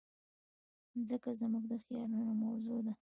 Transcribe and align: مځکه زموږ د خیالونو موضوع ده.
مځکه 0.95 1.29
زموږ 1.41 1.63
د 1.71 1.73
خیالونو 1.83 2.31
موضوع 2.43 2.79
ده. 2.85 2.93